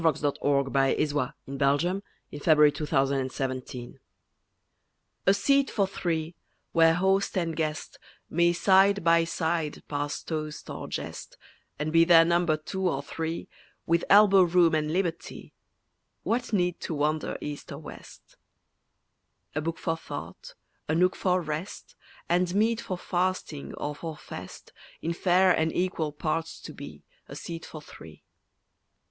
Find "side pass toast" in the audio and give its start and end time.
9.25-10.71